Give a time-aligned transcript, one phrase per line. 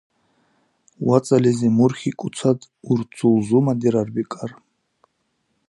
[1.05, 2.59] ВацӀализи мурхьикӀуцад,
[2.91, 4.51] урцул зумадирар, бикӀар.